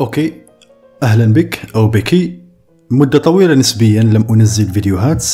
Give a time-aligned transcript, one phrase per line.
[0.00, 0.32] أوكي.
[1.02, 2.40] أهلا بك أو بك.
[2.90, 5.26] مدة طويلة نسبيا لم أنزل فيديوهات.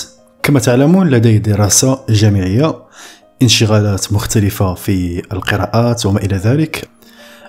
[0.42, 2.74] كما تعلمون لدي دراسة جامعية
[3.42, 6.88] انشغالات مختلفة في القراءات وما إلى ذلك.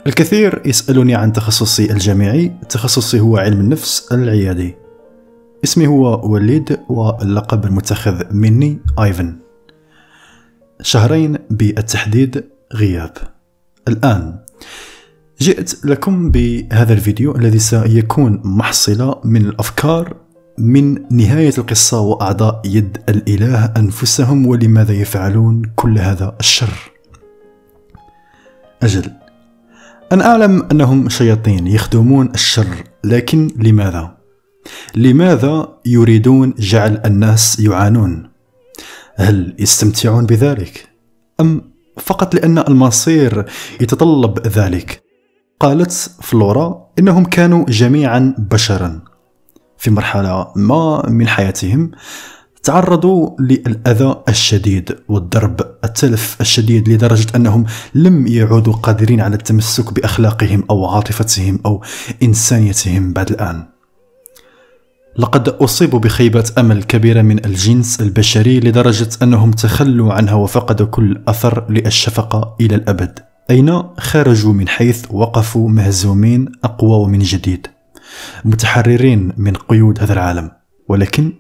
[0.08, 2.52] الكثير يسألني عن تخصصي الجامعي.
[2.70, 4.76] تخصصي هو علم النفس العيادي.
[5.64, 9.40] اسمي هو وليد واللقب المتخذ مني آيفن.
[10.82, 12.44] شهرين بالتحديد
[12.74, 13.14] غياب.
[13.88, 14.40] الآن
[15.42, 20.16] جئت لكم بهذا الفيديو الذي سيكون محصلة من الأفكار
[20.58, 26.92] من نهاية القصة وأعضاء يد الإله أنفسهم ولماذا يفعلون كل هذا الشر
[28.84, 29.12] أجل
[30.12, 34.18] أنا أعلم أنهم شياطين يخدمون الشر لكن لماذا؟
[34.96, 38.30] لماذا يريدون جعل الناس يعانون؟
[39.16, 40.90] هل يستمتعون بذلك؟
[41.42, 41.62] أم
[41.98, 43.46] فقط لأن المصير
[43.82, 45.04] يتطلب ذلك؟
[45.60, 49.02] قالت فلورا إنهم كانوا جميعا بشرا.
[49.78, 51.92] في مرحلة ما من حياتهم
[52.64, 60.86] تعرضوا للأذى الشديد والضرب التلف الشديد لدرجة أنهم لم يعودوا قادرين على التمسك بأخلاقهم أو
[60.86, 61.84] عاطفتهم أو
[62.24, 63.66] إنسانيتهم بعد الآن.
[65.18, 71.72] لقد أصيبوا بخيبة أمل كبيرة من الجنس البشري لدرجة أنهم تخلوا عنها وفقدوا كل أثر
[71.72, 73.20] للشفقة إلى الأبد.
[73.50, 77.68] أين خرجوا من حيث وقفوا مهزومين أقوى ومن جديد
[78.46, 80.52] متحررين من قيود هذا العالم
[80.88, 81.34] ولكن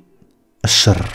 [0.65, 1.09] الشر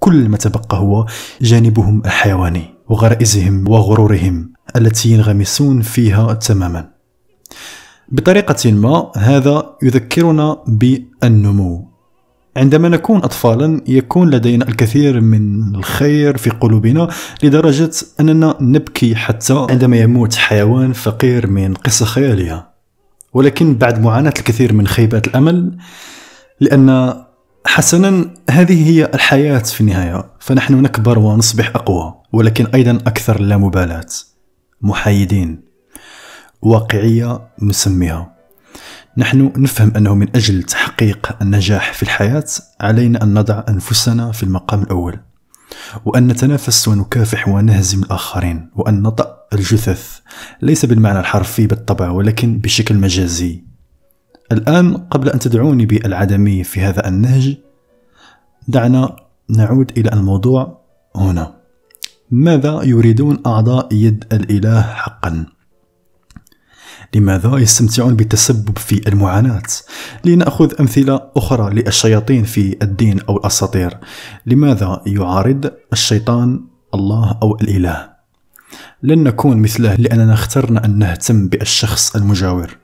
[0.00, 1.06] كل ما تبقى هو
[1.40, 6.90] جانبهم الحيواني وغرائزهم وغرورهم التي ينغمسون فيها تماما.
[8.08, 11.87] بطريقة ما هذا يذكرنا بالنمو
[12.58, 17.08] عندما نكون أطفالا يكون لدينا الكثير من الخير في قلوبنا
[17.42, 22.68] لدرجة أننا نبكي حتى عندما يموت حيوان فقير من قصة خيالية
[23.32, 25.78] ولكن بعد معاناة الكثير من خيبات الأمل
[26.60, 27.14] لأن
[27.66, 34.06] حسنا هذه هي الحياة في النهاية فنحن نكبر ونصبح أقوى ولكن أيضا أكثر لا مبالاة
[34.82, 35.60] محايدين.
[36.62, 38.37] واقعية نسميها.
[39.18, 42.44] نحن نفهم أنه من أجل تحقيق النجاح في الحياة
[42.80, 45.18] علينا أن نضع أنفسنا في المقام الأول
[46.04, 50.18] وأن نتنافس ونكافح ونهزم الآخرين وأن نطأ الجثث.
[50.62, 53.64] ليس بالمعنى الحرفي بالطبع ولكن بشكل مجازي.
[54.52, 57.56] الآن قبل أن تدعوني بالعدمي في هذا النهج
[58.68, 59.16] دعنا
[59.48, 60.80] نعود إلى الموضوع
[61.16, 61.54] هنا.
[62.30, 65.46] ماذا يريدون أعضاء يد الإله حقا؟
[67.14, 69.62] لماذا يستمتعون بالتسبب في المعاناة؟
[70.24, 73.98] لنأخذ أمثلة أخرى للشياطين في الدين أو الأساطير.
[74.46, 76.64] لماذا يعارض الشيطان
[76.94, 78.10] الله أو الإله؟
[79.02, 82.76] لن نكون مثله لأننا اخترنا أن نهتم بالشخص المجاور.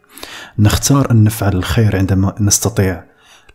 [0.59, 3.05] نختار أن نفعل الخير عندما نستطيع.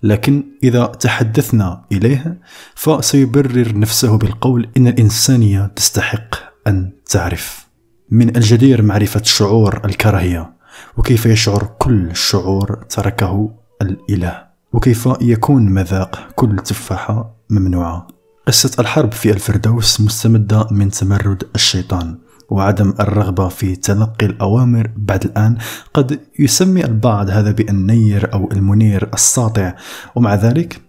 [0.04, 2.40] لكن إذا تحدثنا إليه
[2.76, 6.36] فسيبرر نفسه بالقول إن الإنسانية تستحق
[6.68, 7.68] أن تعرف.
[8.12, 10.59] من الجدير معرفة شعور الكراهية.
[10.98, 13.52] وكيف يشعر كل شعور تركه
[13.82, 18.08] الإله؟ وكيف يكون مذاق كل تفاحة ممنوعة
[18.48, 22.18] قصة الحرب في الفردوس مستمدة من تمرد الشيطان
[22.50, 25.58] وعدم الرغبة في تلقي الأوامر بعد الآن.
[25.94, 29.76] قد يسمي البعض هذا بالنير أو المنير الساطع
[30.16, 30.82] ومع ذلك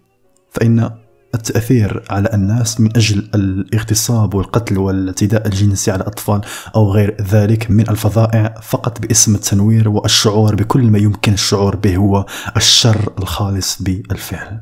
[0.51, 0.91] فإن
[1.35, 6.41] التأثير على الناس من أجل الاغتصاب والقتل والاعتداء الجنسي على الأطفال
[6.77, 12.27] أو غير ذلك من الفظائع فقط باسم التنوير والشعور بكل ما يمكن الشعور به هو
[12.57, 14.61] الشر الخالص بالفعل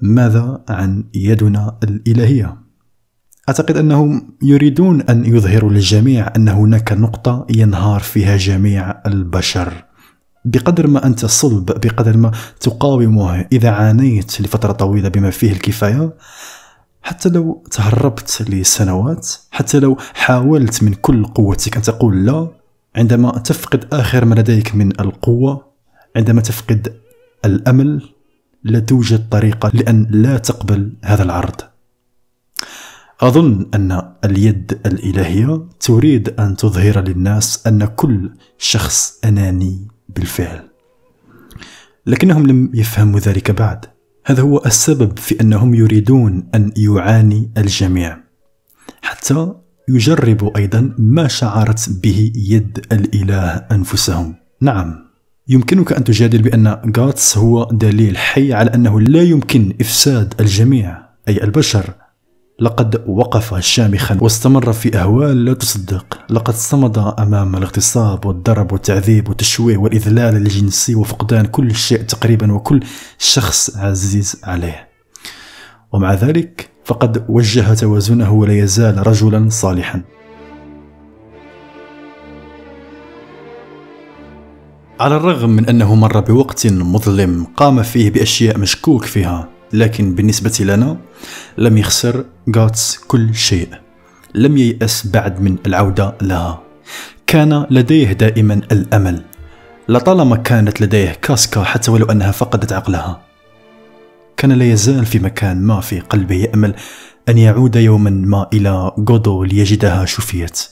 [0.00, 2.56] ماذا عن يدنا الإلهية؟
[3.48, 9.84] أعتقد أنهم يريدون أن يظهروا للجميع أن هناك نقطة ينهار فيها جميع البشر
[10.44, 16.12] بقدر ما أنت صلب بقدر ما تقاومه إذا عانيت لفترة طويلة بما فيه الكفاية
[17.02, 22.48] حتى لو تهربت لسنوات حتى لو حاولت من كل قوتك أن تقول لا
[22.96, 25.66] عندما تفقد آخر ما لديك من القوة
[26.16, 26.96] عندما تفقد
[27.44, 28.08] الأمل
[28.64, 31.60] لا توجد طريقة لأن لا تقبل هذا العرض.
[33.20, 39.91] أظن أن اليد الإلهية تريد أن تظهر للناس أن كل شخص أناني.
[40.14, 40.68] بالفعل.
[42.06, 43.84] لكنهم لم يفهموا ذلك بعد.
[44.26, 48.18] هذا هو السبب في أنهم يريدون أن يعاني الجميع.
[49.02, 49.54] حتى
[49.88, 54.34] يجربوا أيضا ما شعرت به يد الإله أنفسهم.
[54.60, 55.12] نعم.
[55.48, 61.44] يمكنك أن تجادل بأن غاتس هو دليل حي على أنه لا يمكن إفساد الجميع أي
[61.44, 61.94] البشر
[62.62, 66.18] لقد وقف شامخا واستمر في أهوال لا تصدق.
[66.30, 72.80] لقد صمد أمام الاغتصاب والضرب والتعذيب والتشويه والإذلال الجنسي وفقدان كل شيء تقريبا وكل
[73.18, 74.88] شخص عزيز عليه.
[75.92, 80.02] ومع ذلك فقد وجه توازنه ولا يزال رجلا صالحا.
[85.00, 90.96] على الرغم من أنه مر بوقت مظلم قام فيه بأشياء مشكوك فيها لكن بالنسبة لنا
[91.58, 92.24] لم يخسر
[92.56, 93.68] غاتس كل شيء.
[94.34, 96.62] لم ييأس بعد من العودة لها.
[97.26, 99.22] كان لديه دائما الأمل.
[99.88, 103.20] لطالما كانت لديه كاسكا حتى ولو أنها فقدت عقلها.
[104.36, 106.74] كان لا يزال في مكان ما في قلبه يأمل
[107.28, 110.68] أن يعود يوما ما إلى غودو ليجدها شفيت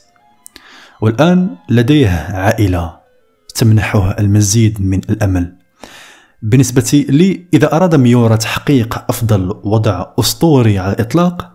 [1.00, 2.96] والآن لديه عائلة
[3.54, 5.59] تمنحه المزيد من الأمل.
[6.42, 11.52] بالنسبة لي إذا أراد ميورا تحقيق أفضل وضع أسطوري على الإطلاق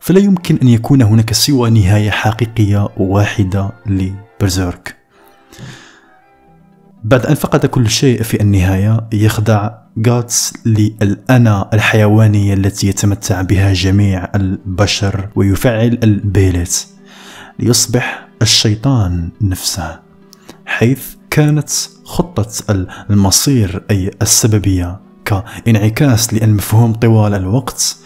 [0.00, 4.96] فلا يمكن أن يكون هناك سوى نهاية حقيقية واحدة لبرزيرك.
[7.04, 9.70] بعد أن فقد كل شيء في النهاية يخضع
[10.06, 16.86] غاتس للأنا الحيوانية التي يتمتع بها جميع البشر ويفعل البيلت
[17.58, 20.00] ليصبح الشيطان نفسه
[20.66, 21.70] حيث كانت
[22.06, 22.46] خطة
[23.10, 27.96] المصير أي السببية كانعكاس للمفهوم طوال الوقت.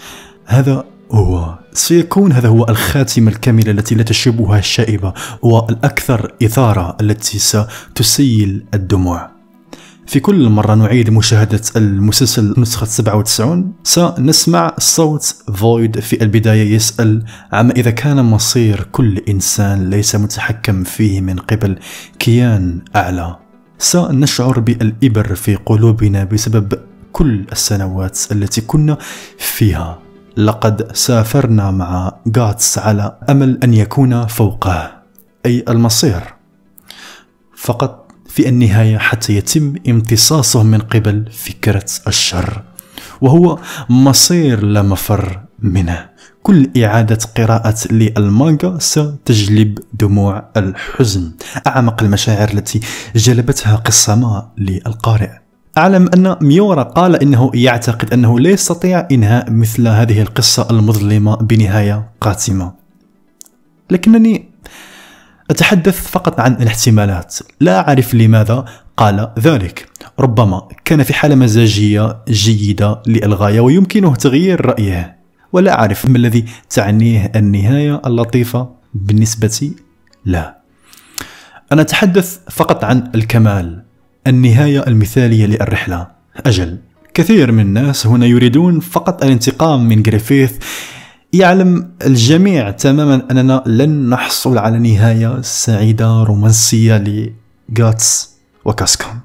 [0.46, 5.12] هذا هو سيكون هذا هو الخاتمة الكاملة التي لا تشبهها الشائبة
[5.42, 9.30] والأكثر إثارة التي ستسيل الدموع.
[10.06, 17.72] في كل مرة نعيد مشاهدة المسلسل نسخة 97 سنسمع صوت فويد في البداية يسأل عما
[17.72, 21.78] إذا كان مصير كل إنسان ليس متحكم فيه من قبل
[22.18, 23.49] كيان أعلى.
[23.80, 26.78] سنشعر بالإبر في قلوبنا بسبب
[27.12, 28.98] كل السنوات التي كنا
[29.38, 29.98] فيها.
[30.36, 35.02] لقد سافرنا مع غاتس على أمل أن يكون فوقه.
[35.46, 36.22] أي المصير؟
[37.56, 42.62] فقط في النهاية حتى يتم امتصاصه من قبل فكرة الشر
[43.20, 46.09] وهو مصير لا مفر منه.
[46.42, 51.32] كل إعادة قراءة للمانجا ستجلب دموع الحزن.
[51.66, 52.80] أعمق المشاعر التي
[53.16, 55.30] جلبتها قصة ما للقارئ.
[55.78, 62.10] أعلم أن ميورا قال إنه يعتقد أنه لا يستطيع إنهاء مثل هذه القصة المظلمة بنهاية
[62.20, 62.72] قاتمة.
[63.90, 64.50] لكنني
[65.50, 67.36] أتحدث فقط عن الاحتمالات.
[67.60, 68.64] لا أعرف لماذا
[68.96, 69.88] قال ذلك.
[70.20, 75.19] ربما كان في حالة مزاجية جيدة للغاية ويمكنه تغيير رأيه.
[75.52, 79.70] ولا أعرف ما الذي تعنيه النهاية اللطيفة بالنسبة
[80.26, 80.54] له
[81.72, 83.82] أنا أتحدث فقط عن الكمال
[84.26, 86.06] النهاية المثالية للرحلة.
[86.36, 86.78] أجل
[87.14, 90.52] كثير من الناس هنا يريدون فقط الانتقام من جريفيث
[91.32, 97.04] يعلم الجميع تماما أننا لن نحصل على نهاية سعيدة رومانسية
[97.68, 98.30] لغاتس
[98.64, 99.20] وكاسكا.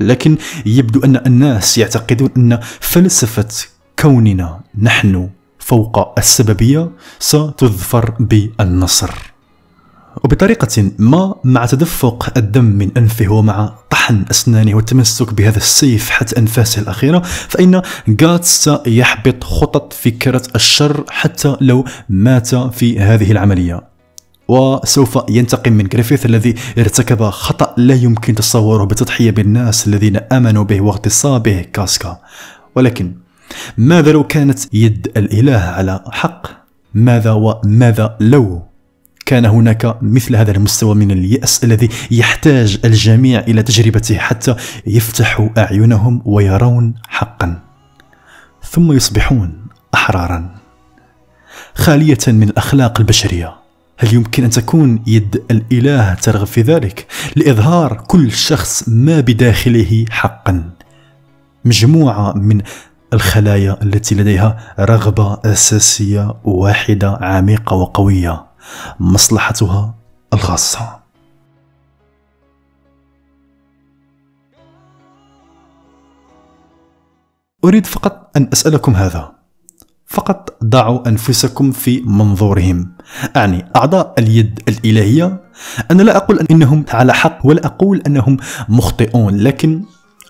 [0.00, 0.36] لكن
[0.66, 3.48] يبدو أن الناس يعتقدون أن فلسفة
[3.98, 9.10] كوننا نحن فوق السببية ستظفر بالنصر.
[10.24, 16.82] وبطريقة ما مع تدفق الدم من أنفه ومع طحن أسنانه والتمسك بهذا السيف حتى أنفاسه
[16.82, 17.18] الأخيرة
[17.48, 17.82] فإن
[18.22, 23.94] غاتس سيحبط خطط فكرة الشر حتى لو مات في هذه العملية.
[24.48, 30.80] وسوف ينتقم من جريفيث الذي ارتكب خطأ لا يمكن تصوره بتضحية بالناس الذين آمنوا به
[30.80, 32.18] واغتصابه كاسكا.
[32.76, 33.23] ولكن
[33.76, 36.46] ماذا لو كانت يد الإله على حق؟
[36.94, 38.62] ماذا وماذا لو
[39.26, 44.54] كان هناك مثل هذا المستوى من اليأس الذي يحتاج الجميع إلى تجربته حتى
[44.86, 47.60] يفتحوا أعينهم ويرون حقا؟
[48.70, 50.54] ثم يصبحون أحرارا.
[51.74, 53.54] خالية من الأخلاق البشرية.
[53.98, 57.06] هل يمكن أن تكون يد الإله ترغب في ذلك؟
[57.36, 60.70] لإظهار كل شخص ما بداخله حقا.
[61.64, 62.60] مجموعة من
[63.14, 68.46] الخلايا التي لديها رغبة أساسية واحدة عميقة وقوية
[69.00, 69.94] مصلحتها
[70.32, 71.00] الخاصة.
[77.64, 79.32] أريد فقط أن أسألكم هذا.
[80.06, 82.92] فقط ضعوا أنفسكم في منظورهم.
[83.36, 85.40] أعني أعضاء اليد الإلهية
[85.90, 88.36] أنا لا أقول أنهم على حق ولا أقول أنهم
[88.68, 89.84] مخطئون لكن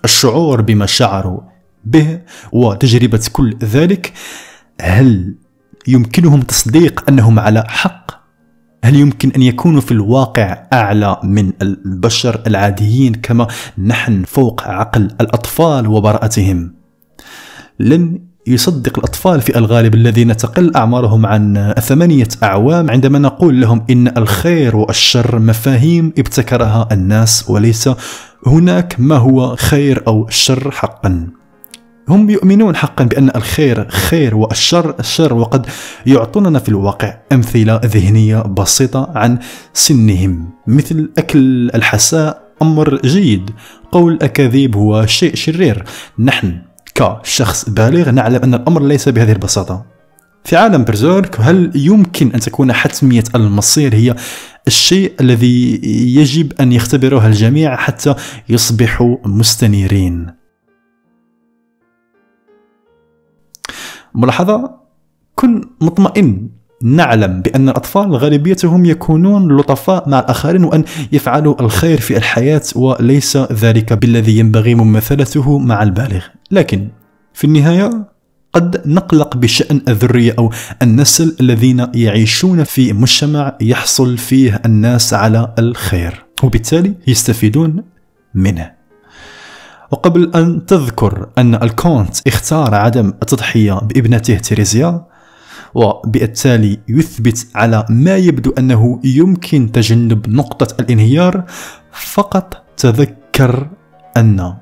[0.05, 1.54] الشعور بما شعروا
[1.87, 2.21] به
[2.53, 4.13] وتجربة كل ذلك
[4.81, 5.35] هل
[5.89, 8.05] يمكنهم تصديق أنهم على حق؟
[8.85, 13.47] هل يمكن أن يكونوا في الواقع أعلى من البشر العاديين كما
[13.79, 16.75] نحن فوق عقل الأطفال وبراءتهم؟
[17.81, 24.19] لن يصدق الأطفال في الغالب الذين تقل أعمارهم عن ثمانية أعوام عندما نقول لهم إن
[24.19, 27.91] الخير والشر مفاهيم ابتكرها الناس وليس
[28.47, 31.29] هناك ما هو خير أو شر حقا.
[32.09, 35.67] هم يؤمنون حقا بأن الخير خير والشر شر وقد
[36.07, 39.39] يعطوننا في الواقع أمثلة ذهنية بسيطة عن
[39.75, 43.51] سنهم مثل أكل الحساء أمر جيد
[43.93, 45.85] قول الأكاذيب هو شيء شرير.
[46.19, 46.59] نحن
[46.95, 49.85] كشخص بالغ نعلم أن الأمر ليس بهذه البساطة.
[50.45, 54.15] في عالم برزيرك هل يمكن أن تكون حتمية المصير هي
[54.67, 55.81] الشيء الذي
[56.17, 58.15] يجب أن يختبره الجميع حتى
[58.49, 60.44] يصبحوا مستنيرين؟
[64.15, 64.71] ملاحظة؟
[65.35, 66.49] كن مطمئن.
[66.83, 73.93] نعلم بأن الأطفال غالبيتهم يكونون لطفاء مع الآخرين وأن يفعلوا الخير في الحياة وليس ذلك
[73.93, 76.25] بالذي ينبغي مماثلته مع البالغ.
[76.51, 76.89] لكن
[77.35, 77.91] في النهاية
[78.53, 80.53] قد نقلق بشأن الذرية أو
[80.83, 87.83] النسل الذين يعيشون في مجتمع يحصل فيه الناس على الخير وبالتالي يستفيدون
[88.35, 88.71] منه.
[89.95, 95.05] وقبل أن تذكر أن الكونت اختار عدم التضحية بابنته تيريزيا
[95.75, 101.45] وبالتالي يثبت على ما يبدو أنه يمكن تجنب نقطة الانهيار
[101.93, 103.69] فقط تذكر
[104.17, 104.55] أن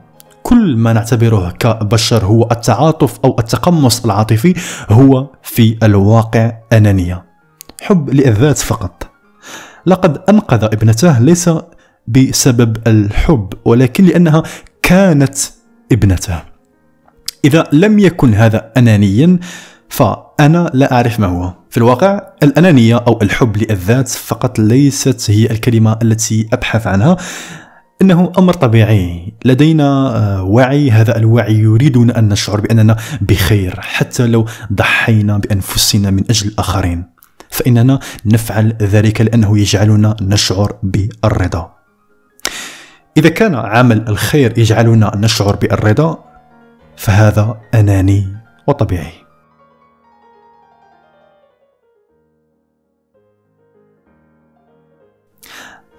[0.43, 4.55] كل ما نعتبره كبشر هو التعاطف أو التقمص العاطفي
[4.89, 7.25] هو في الواقع أنانية.
[7.83, 9.11] حب للذات فقط.
[9.87, 11.51] لقد أنقذ ابنته ليس
[12.09, 14.43] بسبب الحب ولكن لأنها
[14.93, 15.39] كانت
[15.93, 16.43] ابنته.
[17.45, 19.39] إذا لم يكن هذا أنانيا
[19.89, 21.55] فأنا لا أعرف ما هو.
[21.71, 27.17] في الواقع الأنانية أو الحب للذات فقط ليست هي الكلمة التي أبحث عنها.
[28.03, 29.33] إنه أمر طبيعي.
[29.45, 30.91] لدينا آه، وعي.
[30.91, 37.05] هذا الوعي يريدنا أن نشعر بأننا بخير حتى لو ضحينا بأنفسنا من أجل الآخرين.
[37.51, 41.82] فإننا نفعل ذلك لأنه يجعلنا نشعر بالرضا.
[43.17, 46.25] إذا كان عمل الخير يجعلنا نشعر بالرضا
[46.97, 49.13] فهذا أناني وطبيعي.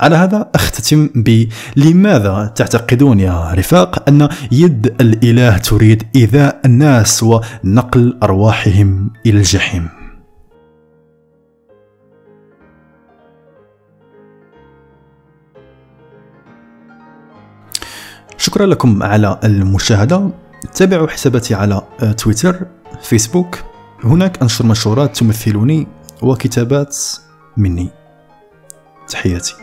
[0.01, 8.17] على هذا أختتم ب لماذا تعتقدون يا رفاق أن يد الإله تريد إيذاء الناس ونقل
[8.24, 10.02] أرواحهم إلى الجحيم؟
[18.43, 20.29] شكرا لكم على المشاهدة.
[20.73, 21.81] تابعوا حساباتي على
[22.17, 22.65] تويتر
[23.01, 23.59] فيسبوك.
[24.03, 25.88] هناك انشر منشورات تمثلني
[26.21, 26.97] وكتابات
[27.57, 27.89] مني.
[29.07, 29.62] تحياتي.